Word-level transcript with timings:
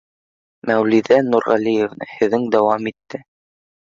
Мәүлиҙә 0.69 1.17
Нурғәлиевна 1.27 2.07
һүҙен 2.13 2.47
дауам 2.57 2.89
итте: 2.93 3.21